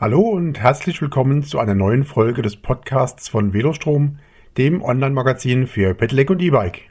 [0.00, 4.20] Hallo und herzlich willkommen zu einer neuen Folge des Podcasts von Velostrom,
[4.56, 6.82] dem Online-Magazin für Pedelec und E-Bike.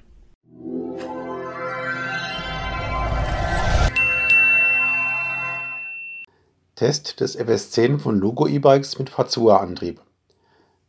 [6.76, 10.02] Test des FS10 von Logo E-Bikes mit Fazua-Antrieb.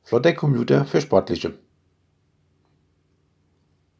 [0.03, 1.55] Flotter Commuter für Sportliche.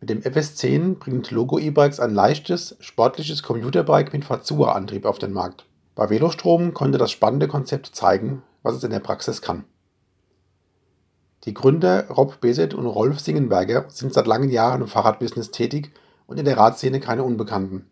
[0.01, 5.69] Mit dem FS10 bringt Logo E-Bikes ein leichtes, sportliches Commuterbike mit Fazua-Antrieb auf den Markt.
[5.99, 9.65] Bei Velostrom konnte das spannende Konzept zeigen, was es in der Praxis kann.
[11.43, 15.91] Die Gründer Rob Beset und Rolf Singenberger sind seit langen Jahren im Fahrradbusiness tätig
[16.29, 17.91] und in der Radszene keine Unbekannten.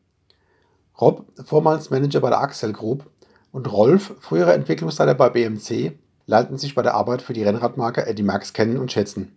[1.01, 3.11] Rob, vormals Manager bei der Axel Group,
[3.51, 8.23] und Rolf, früherer Entwicklungsleiter bei BMC, lernten sich bei der Arbeit für die Rennradmarke Eddie
[8.23, 9.33] Max kennen und schätzen.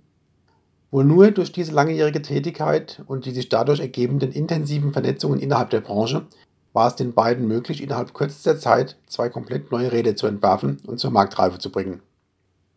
[0.91, 5.81] Wohl nur durch diese langjährige Tätigkeit und die sich dadurch ergebenden intensiven Vernetzungen innerhalb der
[5.81, 6.27] Branche
[6.73, 10.99] war es den beiden möglich, innerhalb kürzester Zeit zwei komplett neue Räder zu entwerfen und
[10.99, 12.01] zur Marktreife zu bringen.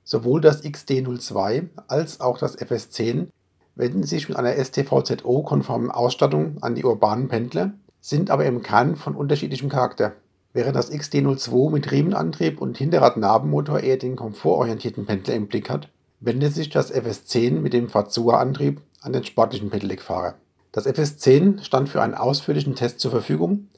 [0.05, 3.29] Sowohl das XD02 als auch das FS10
[3.75, 9.15] wenden sich mit einer STVZO-konformen Ausstattung an die urbanen Pendler, sind aber im Kern von
[9.15, 10.13] unterschiedlichem Charakter.
[10.53, 15.89] Während das XD02 mit Riemenantrieb und Hinterradnabenmotor eher den komfortorientierten Pendler im Blick hat,
[16.21, 20.35] wendet sich das FS10 mit dem Fazua-Antrieb an den sportlichen Pedelec-Fahrer.
[20.73, 23.69] Das FS10 stand für einen ausführlichen Test zur Verfügung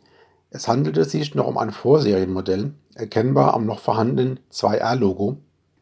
[0.55, 5.39] es handelte sich noch um ein Vorserienmodell, erkennbar am noch vorhandenen 2R-Logo,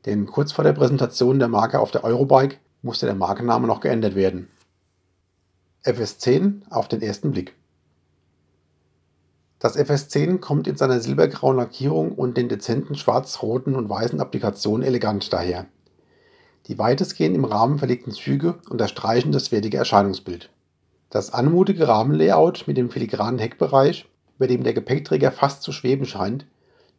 [0.06, 4.14] denn kurz vor der Präsentation der Marke auf der Eurobike musste der Markenname noch geändert
[4.14, 4.48] werden.
[5.84, 7.54] FS10 auf den ersten Blick.
[9.58, 15.34] Das FS10 kommt in seiner silbergrauen Lackierung und den dezenten schwarz-roten und weißen Applikationen elegant
[15.34, 15.66] daher.
[16.68, 20.48] Die weitestgehend im Rahmen verlegten Züge unterstreichen das wertige Erscheinungsbild.
[21.10, 26.46] Das anmutige Rahmenlayout mit dem filigranen Heckbereich bei dem der Gepäckträger fast zu schweben scheint,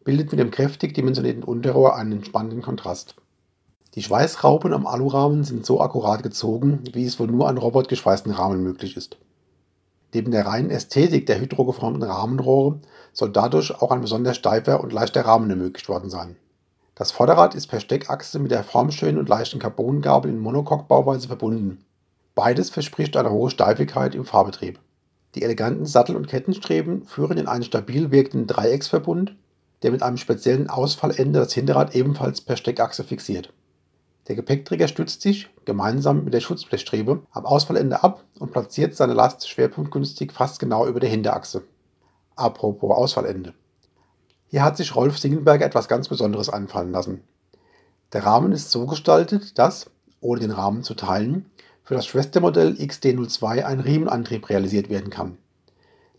[0.04, 3.16] bildet mit dem kräftig dimensionierten Unterrohr einen spannenden Kontrast.
[3.96, 8.64] Die Schweißraupen am Alurahmen sind so akkurat gezogen, wie es wohl nur an robotgeschweißten Rahmen
[8.64, 9.18] möglich ist.
[10.14, 12.80] Neben der reinen Ästhetik der hydrogeformten Rahmenrohre
[13.14, 16.36] soll dadurch auch ein besonders steifer und leichter Rahmen ermöglicht worden sein.
[16.96, 21.84] Das Vorderrad ist per Steckachse mit der formschönen und leichten Carbongabel in Monocoque-Bauweise verbunden.
[22.36, 24.80] Beides verspricht eine hohe Steifigkeit im Fahrbetrieb.
[25.36, 29.36] Die eleganten Sattel- und Kettenstreben führen in einen stabil wirkenden Dreiecksverbund,
[29.82, 33.52] der mit einem speziellen Ausfallende das Hinterrad ebenfalls per Steckachse fixiert.
[34.28, 39.50] Der Gepäckträger stützt sich, gemeinsam mit der Schutzblechstrebe, am Ausfallende ab und platziert seine Last
[39.50, 41.64] schwerpunktgünstig fast genau über der Hinterachse.
[42.36, 43.54] Apropos Ausfallende.
[44.48, 47.22] Hier hat sich Rolf Singenberger etwas ganz Besonderes einfallen lassen.
[48.14, 49.90] Der Rahmen ist so gestaltet, dass,
[50.22, 51.50] ohne den Rahmen zu teilen,
[51.84, 55.38] für das Schwestermodell XD02 ein Riemenantrieb realisiert werden kann.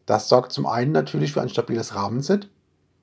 [0.07, 2.49] Das sorgt zum einen natürlich für ein stabiles Rahmenset,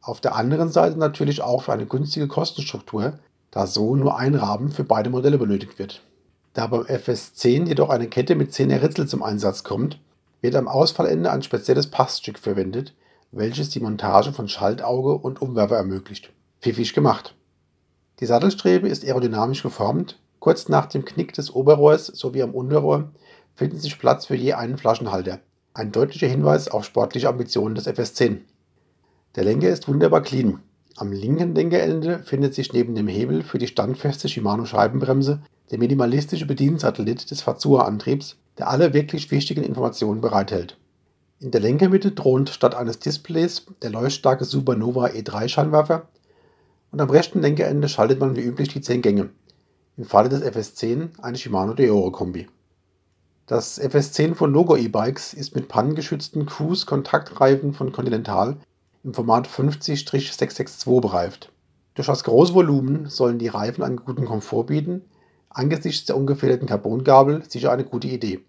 [0.01, 3.19] auf der anderen Seite natürlich auch für eine günstige Kostenstruktur,
[3.51, 6.01] da so nur ein Rahmen für beide Modelle benötigt wird.
[6.53, 9.99] Da beim FS10 jedoch eine Kette mit 10 Ritzel zum Einsatz kommt,
[10.41, 12.93] wird am Ausfallende ein spezielles Passstück verwendet,
[13.31, 16.31] welches die Montage von Schaltauge und Umwerfer ermöglicht.
[16.61, 17.35] Pfiffig gemacht.
[18.19, 23.12] Die Sattelstrebe ist aerodynamisch geformt, Kurz nach dem Knick des Oberrohrs sowie am Unterrohr
[23.53, 25.38] finden sich Platz für je einen Flaschenhalter.
[25.75, 28.40] Ein deutlicher Hinweis auf sportliche Ambitionen des FS10.
[29.35, 30.59] Der Lenker ist wunderbar clean.
[30.97, 36.47] Am linken Lenkerende findet sich neben dem Hebel für die standfeste Shimano Scheibenbremse der minimalistische
[36.47, 40.75] Bediensatellit des Fazua-Antriebs, der alle wirklich wichtigen Informationen bereithält.
[41.40, 46.08] In der Lenkermitte thront statt eines Displays der leuchtstarke Supernova E3 Scheinwerfer
[46.91, 49.29] und am rechten Lenkerende schaltet man wie üblich die 10 Gänge,
[50.01, 52.47] im Falle des FS10 eine Shimano Deore-Kombi.
[53.45, 58.57] Das FS10 von Logo E-Bikes ist mit pannengeschützten Cruise-Kontaktreifen von Continental
[59.03, 61.51] im Format 50-662 bereift.
[61.94, 65.03] Durch das große Volumen sollen die Reifen einen guten Komfort bieten,
[65.50, 68.44] angesichts der ungefederten Carbongabel sicher eine gute Idee.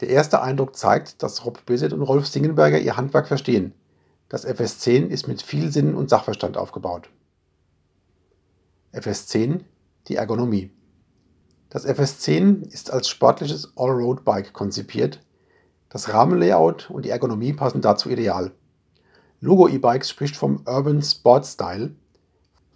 [0.00, 3.74] Der erste Eindruck zeigt, dass Rob Bissett und Rolf Singenberger ihr Handwerk verstehen.
[4.30, 7.10] Das FS10 ist mit viel Sinn und Sachverstand aufgebaut.
[8.94, 9.60] FS10
[10.08, 10.70] die Ergonomie.
[11.72, 15.20] Das FS10 ist als sportliches Allroad-Bike konzipiert.
[15.88, 18.52] Das Rahmenlayout und die Ergonomie passen dazu ideal.
[19.40, 21.94] Logo E-Bikes spricht vom Urban Sport Style.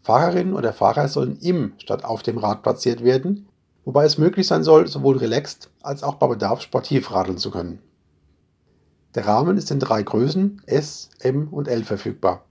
[0.03, 3.49] Fahrerinnen oder Fahrer sollen im statt auf dem Rad platziert werden,
[3.85, 7.81] wobei es möglich sein soll, sowohl relaxed als auch bei Bedarf sportiv radeln zu können.
[9.15, 12.45] Der Rahmen ist in drei Größen S, M und L verfügbar.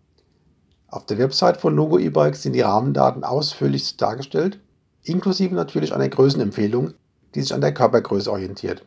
[0.88, 4.60] Auf der Website von Logo E-Bikes sind die Rahmendaten ausführlich dargestellt
[5.06, 6.94] inklusive natürlich einer Größenempfehlung,
[7.34, 8.86] die sich an der Körpergröße orientiert.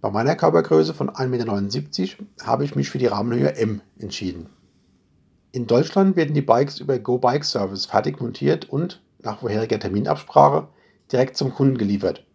[0.00, 4.48] Bei meiner Körpergröße von 1,79 m habe ich mich für die Rahmenhöhe M entschieden.
[5.52, 10.68] In Deutschland werden die Bikes über Go Bike Service fertig montiert und, nach vorheriger Terminabsprache,
[11.10, 12.26] direkt zum Kunden geliefert.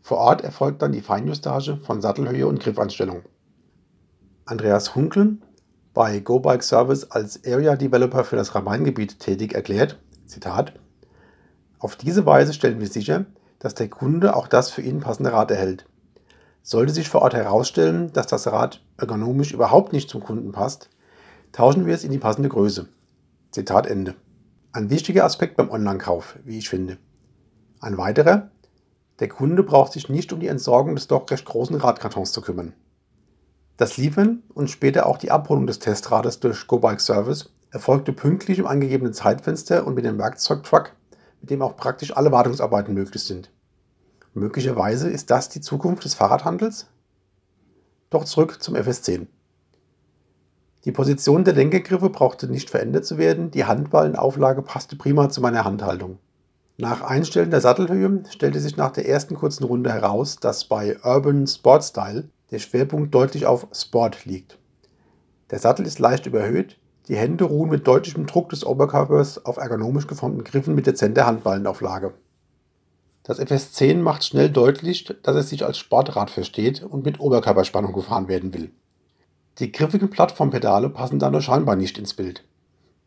[0.00, 3.22] Vor Ort erfolgt dann die Feinjustage von Sattelhöhe und Griffanstellung.
[4.44, 5.38] Andreas Hunkel,
[5.94, 10.74] bei Go Bike Service als Area Developer für das Rhein-Main-Gebiet tätig, erklärt, Zitat,
[11.82, 13.26] auf diese Weise stellen wir sicher,
[13.58, 15.84] dass der Kunde auch das für ihn passende Rad erhält.
[16.62, 20.90] Sollte sich vor Ort herausstellen, dass das Rad ergonomisch überhaupt nicht zum Kunden passt,
[21.50, 22.86] tauschen wir es in die passende Größe.
[23.50, 24.14] Zitat Ende.
[24.70, 26.98] Ein wichtiger Aspekt beim Online-Kauf, wie ich finde.
[27.80, 28.52] Ein weiterer,
[29.18, 32.74] der Kunde braucht sich nicht um die Entsorgung des doch recht großen Radkartons zu kümmern.
[33.76, 38.68] Das Liefern und später auch die Abholung des Testrades durch GoBike Service erfolgte pünktlich im
[38.68, 40.92] angegebenen Zeitfenster und mit dem Werkzeugtruck,
[41.42, 43.50] mit dem auch praktisch alle Wartungsarbeiten möglich sind.
[44.32, 46.86] Möglicherweise ist das die Zukunft des Fahrradhandels?
[48.08, 49.26] Doch zurück zum FS10.
[50.84, 55.64] Die Position der Lenkergriffe brauchte nicht verändert zu werden, die Handballenauflage passte prima zu meiner
[55.64, 56.18] Handhaltung.
[56.78, 61.46] Nach Einstellen der Sattelhöhe stellte sich nach der ersten kurzen Runde heraus, dass bei Urban
[61.46, 64.58] Sport Style der Schwerpunkt deutlich auf Sport liegt.
[65.50, 70.06] Der Sattel ist leicht überhöht, die Hände ruhen mit deutlichem Druck des Oberkörpers auf ergonomisch
[70.06, 72.14] geformten Griffen mit dezenter Handballenauflage.
[73.24, 78.28] Das FS10 macht schnell deutlich, dass es sich als Sportrad versteht und mit Oberkörperspannung gefahren
[78.28, 78.70] werden will.
[79.58, 82.44] Die griffigen Plattformpedale passen da nur scheinbar nicht ins Bild.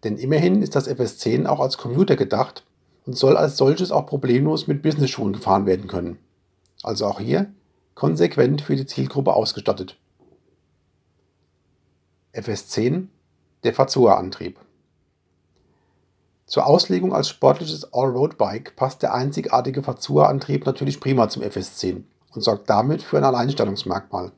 [0.03, 2.63] Denn immerhin ist das FS10 auch als Commuter gedacht
[3.05, 6.19] und soll als solches auch problemlos mit Business-Schuhen gefahren werden können.
[6.83, 7.51] Also auch hier
[7.95, 9.97] konsequent für die Zielgruppe ausgestattet.
[12.33, 13.07] FS10
[13.65, 14.59] der Fazua-Antrieb.
[16.45, 22.03] Zur Auslegung als sportliches Allroad-Bike passt der einzigartige Fazua-Antrieb natürlich prima zum FS10
[22.35, 24.31] und sorgt damit für ein Alleinstellungsmerkmal.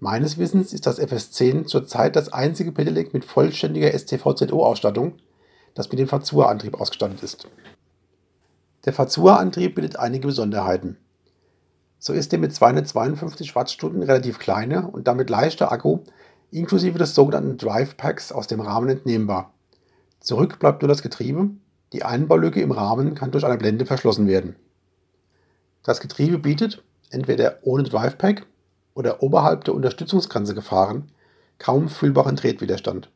[0.00, 5.18] Meines Wissens ist das FS10 zurzeit das einzige Pedelec mit vollständiger STVZO-Ausstattung,
[5.74, 7.46] das mit dem Fazua-Antrieb ausgestattet ist.
[8.86, 10.96] Der Fazua-Antrieb bietet einige Besonderheiten.
[11.98, 15.98] So ist der mit 252 Wattstunden relativ kleine und damit leichte Akku
[16.50, 19.52] inklusive des sogenannten Drive Packs aus dem Rahmen entnehmbar.
[20.20, 21.50] Zurück bleibt nur das Getriebe,
[21.92, 24.56] die Einbaulücke im Rahmen kann durch eine Blende verschlossen werden.
[25.82, 28.46] Das Getriebe bietet, entweder ohne Drive Pack
[28.94, 31.10] oder oberhalb der Unterstützungsgrenze gefahren,
[31.58, 33.10] kaum fühlbaren Tretwiderstand.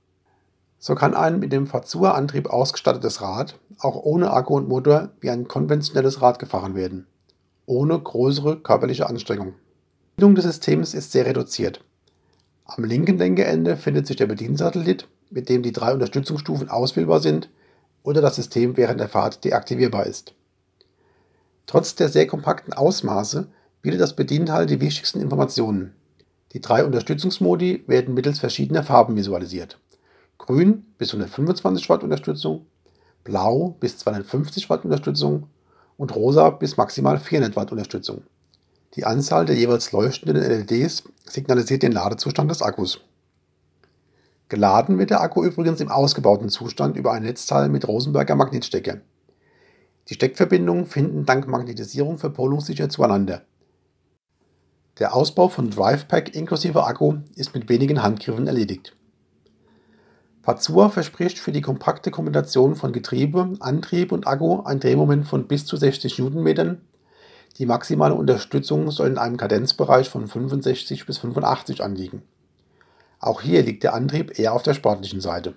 [0.78, 5.48] So kann ein mit dem Fazua-Antrieb ausgestattetes Rad auch ohne Akku und Motor wie ein
[5.48, 7.06] konventionelles Rad gefahren werden,
[7.66, 9.54] ohne größere körperliche Anstrengung.
[9.54, 11.84] Die Bedienung des Systems ist sehr reduziert.
[12.64, 17.50] Am linken Lenkerende findet sich der Bediensatellit, mit dem die drei Unterstützungsstufen auswählbar sind
[18.02, 20.34] oder das System während der Fahrt deaktivierbar ist.
[21.66, 23.48] Trotz der sehr kompakten Ausmaße
[23.82, 25.92] bietet das Bedienteil die wichtigsten Informationen.
[26.52, 29.78] Die drei Unterstützungsmodi werden mittels verschiedener Farben visualisiert.
[30.38, 32.66] Grün bis 125 Watt Unterstützung,
[33.24, 35.48] Blau bis 250 Watt Unterstützung
[35.96, 38.22] und Rosa bis maximal 400 Watt Unterstützung.
[38.94, 43.00] Die Anzahl der jeweils leuchtenden LEDs signalisiert den Ladezustand des Akkus.
[44.48, 49.00] Geladen wird der Akku übrigens im ausgebauten Zustand über ein Netzteil mit Rosenberger Magnetstecker.
[50.08, 53.42] Die Steckverbindungen finden dank Magnetisierung verpolungssicher zueinander.
[54.98, 58.94] Der Ausbau von DrivePack inklusive Akku ist mit wenigen Handgriffen erledigt.
[60.42, 65.64] Fazua verspricht für die kompakte Kombination von Getriebe, Antrieb und Akku ein Drehmoment von bis
[65.64, 66.82] zu 60 Newtonmetern.
[67.58, 72.22] Die maximale Unterstützung soll in einem Kadenzbereich von 65 bis 85 anliegen.
[73.18, 75.54] Auch hier liegt der Antrieb eher auf der sportlichen Seite.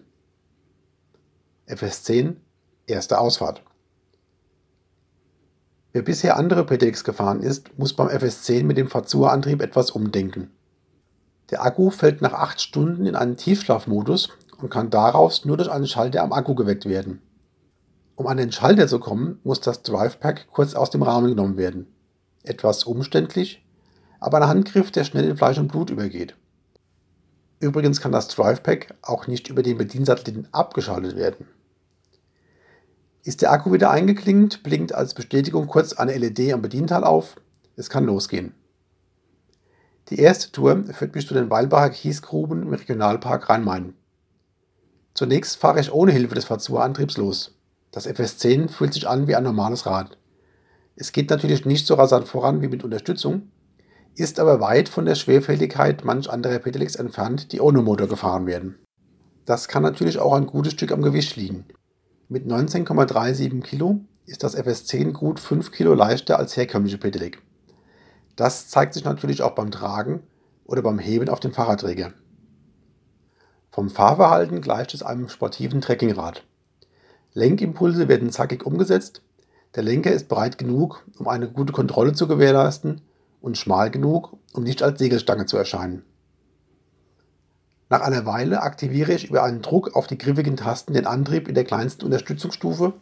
[1.68, 2.36] FS10
[2.86, 3.64] Erste Ausfahrt
[5.94, 10.52] Wer bisher andere Pedelecs gefahren ist, muss beim FS10 mit dem Fazua-Antrieb etwas umdenken.
[11.50, 15.88] Der Akku fällt nach 8 Stunden in einen Tiefschlafmodus und kann daraus nur durch einen
[15.88, 17.22] Schalter am Akku geweckt werden.
[18.16, 21.88] Um an den Schalter zu kommen, muss das Drivepack kurz aus dem Rahmen genommen werden.
[22.44, 23.66] Etwas umständlich,
[24.20, 26.36] aber ein Handgriff, der schnell in Fleisch und Blut übergeht.
[27.60, 31.48] Übrigens kann das Drivepack auch nicht über den Bediensatelliten abgeschaltet werden.
[33.24, 37.36] Ist der Akku wieder eingeklingt, blinkt als Bestätigung kurz eine LED am Bedienteil auf.
[37.76, 38.54] Es kann losgehen.
[40.10, 43.96] Die erste Tour führt mich zu den Weilbacher Kiesgruben im Regionalpark Rhein-Main.
[45.16, 47.55] Zunächst fahre ich ohne Hilfe des Fazua-Antriebs los.
[47.96, 50.18] Das FS10 fühlt sich an wie ein normales Rad.
[50.98, 53.44] Es geht natürlich nicht so rasant voran wie mit Unterstützung,
[54.16, 58.78] ist aber weit von der Schwerfälligkeit manch anderer Pedelecs entfernt, die ohne Motor gefahren werden.
[59.46, 61.64] Das kann natürlich auch ein gutes Stück am Gewicht liegen.
[62.28, 67.42] Mit 19,37 Kilo ist das FS10 gut 5 Kilo leichter als herkömmliche Pedelec.
[68.36, 70.22] Das zeigt sich natürlich auch beim Tragen
[70.66, 72.12] oder beim Heben auf dem Fahrradträger.
[73.72, 76.44] Vom Fahrverhalten gleicht es einem sportiven Trekkingrad.
[77.36, 79.22] Lenkimpulse werden zackig umgesetzt,
[79.76, 83.02] der Lenker ist breit genug, um eine gute Kontrolle zu gewährleisten
[83.42, 86.04] und schmal genug, um nicht als Segelstange zu erscheinen.
[87.90, 91.56] Nach einer Weile aktiviere ich über einen Druck auf die griffigen Tasten den Antrieb in
[91.56, 92.94] der kleinsten Unterstützungsstufe,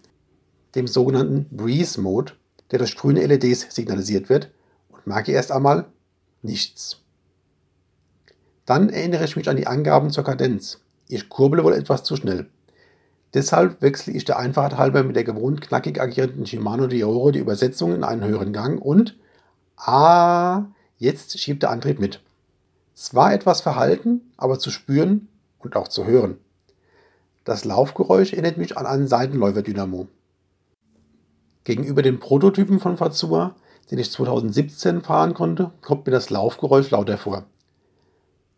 [0.74, 2.34] dem sogenannten Breeze Mode,
[2.72, 4.50] der durch grüne LEDs signalisiert wird,
[4.90, 5.86] und merke erst einmal
[6.42, 7.02] nichts.
[8.66, 10.80] Dann erinnere ich mich an die Angaben zur Kadenz.
[11.08, 12.48] Ich kurble wohl etwas zu schnell.
[13.34, 17.96] Deshalb wechsle ich der Einfachheit halber mit der gewohnt knackig agierenden Shimano Dioro die Übersetzung
[17.96, 19.18] in einen höheren Gang und
[19.78, 20.66] ah,
[20.98, 22.22] jetzt schiebt der Antrieb mit.
[22.96, 25.28] Es war etwas verhalten, aber zu spüren
[25.60, 26.38] und auch zu hören.
[27.44, 30.08] Das Laufgeräusch erinnert mich an einen Seitenläufer-Dynamo.
[31.63, 33.56] Gegenüber den Prototypen von Fazua,
[33.90, 37.46] den ich 2017 fahren konnte, kommt mir das Laufgeräusch lauter vor.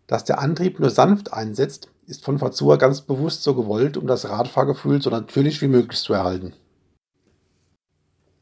[0.07, 4.29] Dass der Antrieb nur sanft einsetzt, ist von Fazua ganz bewusst so gewollt, um das
[4.29, 6.53] Radfahrgefühl so natürlich wie möglich zu erhalten.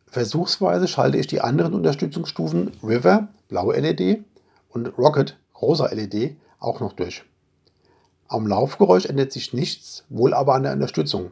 [0.08, 4.24] Versuchsweise schalte ich die anderen Unterstützungsstufen River, blaue LED,
[4.70, 7.24] und Rocket, rosa LED, auch noch durch.
[8.28, 11.32] Am Laufgeräusch ändert sich nichts, wohl aber an der Unterstützung.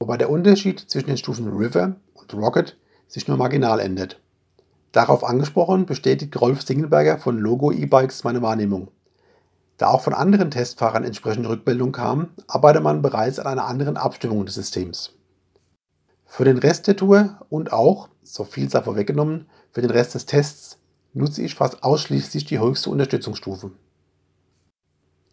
[0.00, 2.76] Wobei der Unterschied zwischen den Stufen River und Rocket
[3.08, 4.18] sich nur marginal ändert.
[4.92, 8.88] Darauf angesprochen bestätigt Rolf Singelberger von Logo E-Bikes meine Wahrnehmung.
[9.82, 14.46] Da auch von anderen Testfahrern entsprechende Rückmeldungen kamen, arbeitet man bereits an einer anderen Abstimmung
[14.46, 15.10] des Systems.
[16.24, 20.24] Für den Rest der Tour und auch, so viel sei vorweggenommen, für den Rest des
[20.24, 20.78] Tests
[21.14, 23.72] nutze ich fast ausschließlich die höchste Unterstützungsstufe.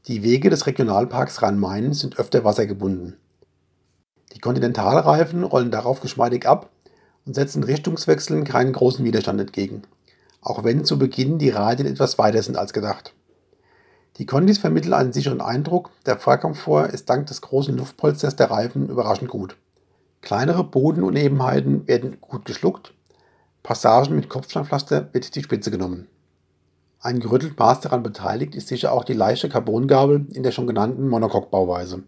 [0.08, 3.18] Die Wege des Regionalparks Rhein-Main sind öfter wassergebunden.
[4.34, 6.72] Die Kontinentalreifen rollen darauf geschmeidig ab
[7.28, 9.84] und setzen Richtungswechseln keinen großen Widerstand entgegen,
[10.42, 13.14] auch wenn zu Beginn die Radien etwas weiter sind als gedacht.
[14.20, 18.90] Die Kondis vermitteln einen sicheren Eindruck, der Fahrkomfort ist dank des großen Luftpolsters der Reifen
[18.90, 19.56] überraschend gut.
[20.22, 22.94] Kleinere Bodenunebenheiten werden gut geschluckt,
[23.64, 26.08] Passagen mit Kopfsteinpflaster wird die Spitze genommen.
[27.00, 31.08] Ein gerüttelt Maß daran beteiligt ist sicher auch die leichte Carbongabel in der schon genannten
[31.08, 32.04] Monocoque-Bauweise.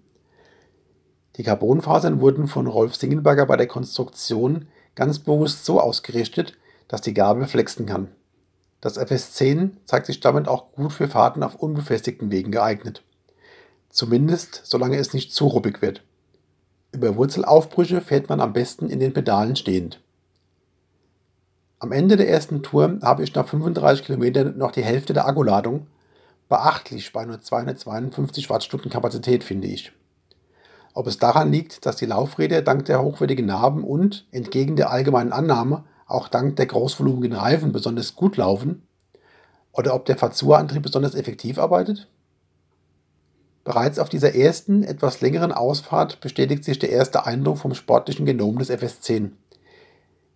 [1.37, 6.57] Die Carbonfasern wurden von Rolf Singelberger bei der Konstruktion ganz bewusst so ausgerichtet,
[6.89, 8.09] dass die Gabel flexen kann.
[8.81, 13.03] Das FS10 zeigt sich damit auch gut für Fahrten auf unbefestigten Wegen geeignet.
[13.89, 16.03] Zumindest solange es nicht zu ruppig wird.
[16.91, 20.01] Über Wurzelaufbrüche fährt man am besten in den Pedalen stehend.
[21.79, 25.87] Am Ende der ersten Tour habe ich nach 35 Kilometern noch die Hälfte der Akkuladung.
[26.49, 29.91] Beachtlich bei nur 252 Wattstunden Kapazität, finde ich.
[30.93, 35.31] Ob es daran liegt, dass die Laufräder dank der hochwertigen Narben und, entgegen der allgemeinen
[35.31, 38.83] Annahme, auch dank der großvolumigen Reifen besonders gut laufen
[39.71, 42.07] oder ob der Fazua-Antrieb besonders effektiv arbeitet?
[43.63, 48.57] Bereits auf dieser ersten, etwas längeren Ausfahrt bestätigt sich der erste Eindruck vom sportlichen Genom
[48.57, 49.31] des FS10.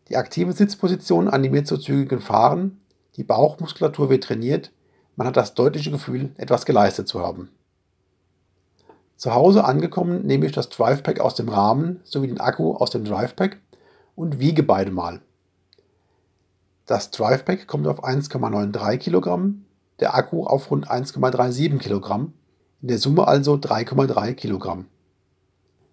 [0.10, 2.80] Die aktive Sitzposition animiert zu zügigen Fahren,
[3.16, 4.72] die Bauchmuskulatur wird trainiert,
[5.16, 7.50] man hat das deutliche Gefühl, etwas geleistet zu haben.
[9.18, 13.06] Zu Hause angekommen nehme ich das Drivepack aus dem Rahmen sowie den Akku aus dem
[13.06, 13.60] Drivepack
[14.16, 15.22] und wiege beide mal.
[16.86, 19.66] Das Drivepack kommt auf 1,93 Kilogramm,
[20.00, 22.34] der Akku auf rund 1,37 Kilogramm,
[22.82, 24.86] in der Summe also 3,3 Kilogramm.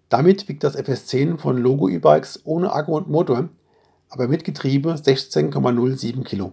[0.09, 3.49] Damit wiegt das FS10 von Logo E-Bikes ohne Akku und Motor,
[4.09, 6.51] aber mit Getriebe 16,07 Kilo.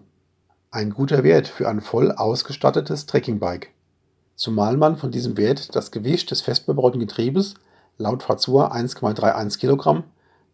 [0.71, 3.69] Ein guter Wert für ein voll ausgestattetes Trekkingbike.
[4.37, 7.57] Zumal man von diesem Wert das Gewicht des festbebauten Getriebes
[7.99, 10.05] laut Fazur 1,31 Kilogramm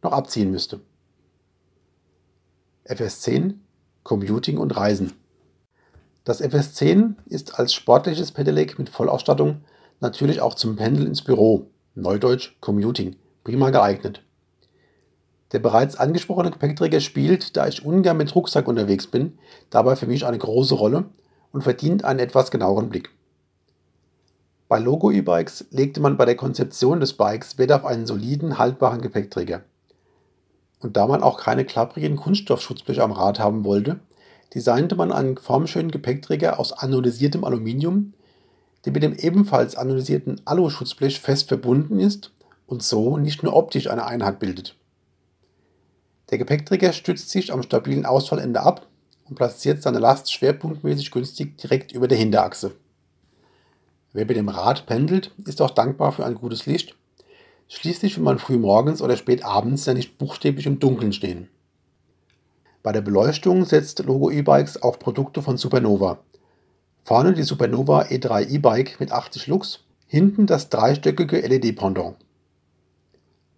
[0.03, 0.81] noch abziehen müsste.
[2.89, 3.55] FS10
[4.07, 5.15] Commuting und Reisen.
[6.23, 9.63] Das FS10 ist als sportliches Pedelec mit Vollausstattung
[9.99, 14.23] natürlich auch zum Pendeln ins Büro, neudeutsch Commuting, prima geeignet.
[15.51, 19.39] Der bereits angesprochene Gepäckträger spielt, da ich ungern mit Rucksack unterwegs bin,
[19.71, 21.07] dabei für mich eine große Rolle
[21.51, 23.11] und verdient einen etwas genaueren Blick.
[24.69, 29.01] Bei Logo E-Bikes legte man bei der Konzeption des Bikes Wert auf einen soliden, haltbaren
[29.01, 29.65] Gepäckträger.
[30.81, 34.01] Und da man auch keine klapprigen Kunststoffschutzbleche am Rad haben wollte,
[34.55, 38.13] designte man einen formschönen Gepäckträger aus anodisiertem Aluminium,
[38.85, 42.33] der mit dem ebenfalls anodisierten Alu-Schutzblech fest verbunden ist
[42.67, 44.77] und so nicht nur optisch eine Einheit bildet.
[46.31, 48.87] Der Gepäckträger stützt sich am stabilen Ausfallende ab
[49.25, 52.73] und platziert seine Last schwerpunktmäßig günstig direkt über der Hinterachse.
[54.13, 56.97] Wer mit dem Rad pendelt, ist auch dankbar für ein gutes Licht
[57.69, 61.49] Schließlich will man früh morgens oder spät abends ja nicht buchstäblich im Dunkeln stehen.
[62.83, 66.19] Bei der Beleuchtung setzt Logo E-Bikes auf Produkte von Supernova.
[67.03, 72.15] Vorne die Supernova E3 E-Bike mit 80 Lux, Hinten das dreistöckige LED-Pendant.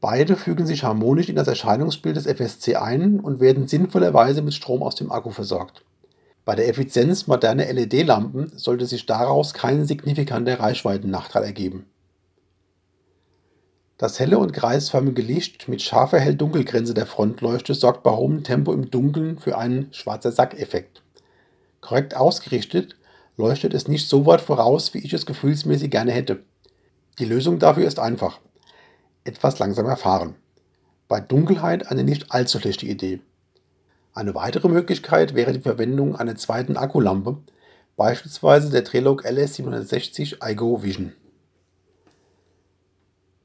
[0.00, 4.82] Beide fügen sich harmonisch in das Erscheinungsbild des FSC ein und werden sinnvollerweise mit Strom
[4.82, 5.84] aus dem Akku versorgt.
[6.46, 11.84] Bei der Effizienz moderner LED-Lampen sollte sich daraus kein signifikanter Reichweitennachteil ergeben.
[13.98, 18.92] Das helle und kreisförmige Licht mit scharfer Hell-Dunkel-Grenze der Frontleuchte sorgt bei hohem Tempo im
[18.92, 21.02] Dunkeln für einen schwarzer Sack-Effekt.
[21.80, 22.94] Korrekt ausgerichtet
[23.36, 26.44] leuchtet es nicht so weit voraus, wie ich es gefühlsmäßig gerne hätte.
[27.18, 28.38] Die Lösung dafür ist einfach
[29.24, 30.36] etwas langsamer fahren.
[31.08, 33.20] Bei Dunkelheit eine nicht allzu schlechte Idee.
[34.14, 37.38] Eine weitere Möglichkeit wäre die Verwendung einer zweiten Akkulampe,
[37.96, 41.14] beispielsweise der Trelog LS760 iGo Vision.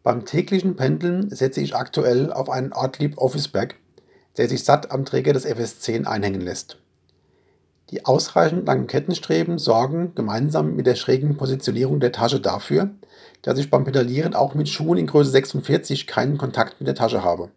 [0.04, 3.76] Beim täglichen Pendeln setze ich aktuell auf einen Ortlieb Office Bag,
[4.36, 6.78] der sich satt am Träger des FS10 einhängen lässt.
[7.90, 12.90] Die ausreichend langen Kettenstreben sorgen gemeinsam mit der schrägen Positionierung der Tasche dafür,
[13.44, 17.24] dass ich beim Pedalieren auch mit Schuhen in Größe 46 keinen Kontakt mit der Tasche
[17.24, 17.52] habe.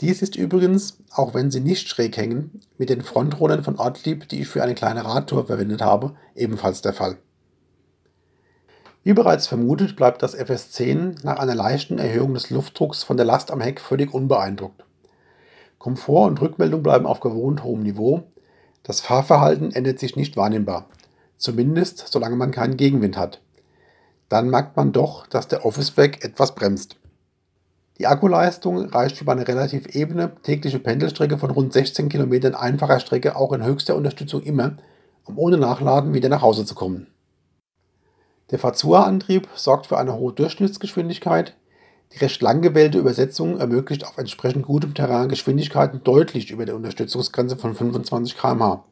[0.00, 4.42] Dies ist übrigens, auch wenn sie nicht schräg hängen, mit den Frontrollern von Ortlieb, die
[4.42, 7.16] ich für eine kleine Radtour verwendet habe, ebenfalls der Fall.
[9.06, 13.52] Wie bereits vermutet, bleibt das FS10 nach einer leichten Erhöhung des Luftdrucks von der Last
[13.52, 14.84] am Heck völlig unbeeindruckt.
[15.78, 18.24] Komfort und Rückmeldung bleiben auf gewohnt hohem Niveau.
[18.82, 20.88] Das Fahrverhalten ändert sich nicht wahrnehmbar,
[21.36, 23.40] zumindest solange man keinen Gegenwind hat
[24.28, 26.96] dann merkt man doch, dass der Office-Bag etwas bremst.
[27.98, 33.36] Die Akkuleistung reicht über eine relativ ebene tägliche Pendelstrecke von rund 16 Kilometern einfacher Strecke
[33.36, 34.76] auch in höchster Unterstützung immer,
[35.24, 37.06] um ohne Nachladen wieder nach Hause zu kommen.
[38.50, 41.56] Der Fazua-Antrieb sorgt für eine hohe Durchschnittsgeschwindigkeit.
[42.12, 47.56] Die recht lang gewählte Übersetzung ermöglicht auf entsprechend gutem Terrain Geschwindigkeiten deutlich über der Unterstützungsgrenze
[47.56, 48.84] von 25 km/h.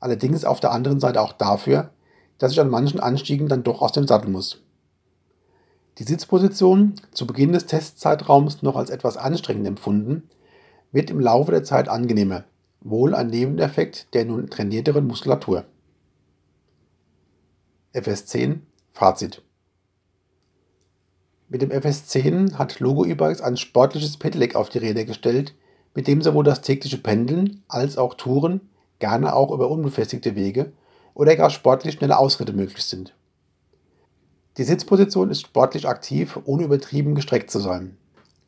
[0.00, 1.90] Allerdings auf der anderen Seite auch dafür,
[2.36, 4.60] dass ich an manchen Anstiegen dann doch aus dem Sattel muss.
[5.96, 10.28] Die Sitzposition, zu Beginn des Testzeitraums noch als etwas anstrengend empfunden,
[10.92, 12.44] wird im Laufe der Zeit angenehmer,
[12.82, 15.64] wohl ein Nebeneffekt der nun trainierteren Muskulatur.
[17.98, 18.60] FS10
[18.92, 19.42] Fazit
[21.48, 25.54] Mit dem FS10 hat Logo E-Bikes ein sportliches Pedelec auf die Räder gestellt,
[25.94, 28.60] mit dem sowohl das tägliche Pendeln als auch Touren,
[28.98, 30.72] gerne auch über unbefestigte Wege,
[31.14, 33.14] oder gar sportlich schnelle Ausritte möglich sind.
[34.56, 37.96] Die Sitzposition ist sportlich aktiv, ohne übertrieben gestreckt zu sein.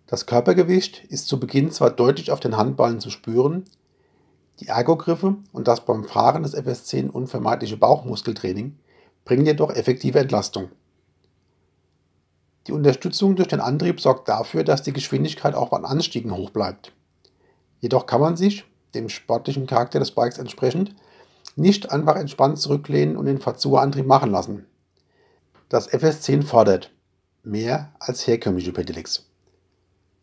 [0.07, 3.65] Das Körpergewicht ist zu Beginn zwar deutlich auf den Handballen zu spüren,
[4.61, 8.77] die Ergogriffe und das beim Fahren des FS10 unvermeidliche Bauchmuskeltraining
[9.31, 10.71] bringen jedoch effektive Entlastung.
[12.67, 16.91] Die Unterstützung durch den Antrieb sorgt dafür, dass die Geschwindigkeit auch bei Anstiegen hoch bleibt.
[17.79, 20.97] Jedoch kann man sich, dem sportlichen Charakter des Bikes entsprechend,
[21.55, 24.67] nicht einfach entspannt zurücklehnen und den Fazua-Antrieb machen lassen.
[25.69, 26.91] Das FS10 fordert
[27.45, 29.31] mehr als herkömmliche Pedelecs.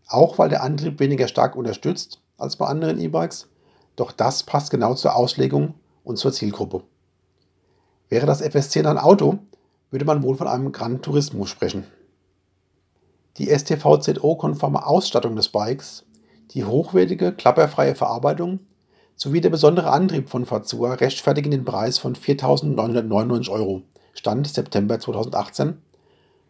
[0.05, 3.47] Auch weil der Antrieb weniger stark unterstützt als bei anderen E-Bikes,
[3.95, 6.83] doch das passt genau zur Auslegung und zur Zielgruppe.
[8.09, 9.39] Wäre das FS10 ein Auto,
[9.91, 11.83] würde man wohl von einem Gran Turismo sprechen.
[13.37, 16.05] Die STVZO-konforme Ausstattung des Bikes,
[16.51, 18.59] die hochwertige, klapperfreie Verarbeitung
[19.15, 23.81] sowie der besondere Antrieb von Fazua rechtfertigen den Preis von 4.999 Euro,
[24.13, 25.81] Stand September 2018,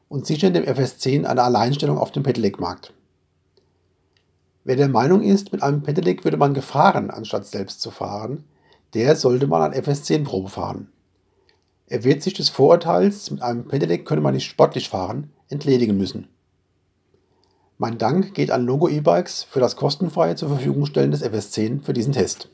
[0.10, 2.93] und sichern dem FS10 eine Alleinstellung auf dem Pedelec-Markt.
[4.63, 8.43] Wer der Meinung ist, mit einem Pedelec würde man gefahren, anstatt selbst zu fahren,
[8.93, 10.89] der sollte mal ein FS10 Probe fahren.
[11.89, 16.28] Er wird sich des Vorurteils, mit einem Pedelec könne man nicht sportlich fahren, entledigen müssen.
[17.78, 21.93] Mein Dank geht an Logo E-Bikes für das kostenfreie zur Verfügung stellen des FS10 für
[21.93, 22.50] diesen Test.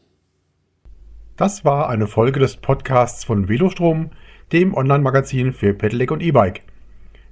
[1.35, 4.11] Das war eine Folge des Podcasts von Velostrom,
[4.51, 6.61] dem Online-Magazin für Pedelec und E-Bike.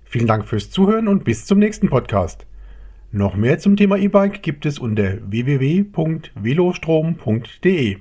[0.04, 2.48] Vielen Dank fürs Zuhören und bis zum nächsten Podcast.
[3.12, 7.98] Noch mehr zum Thema E-Bike gibt es unter www.velostrom.de.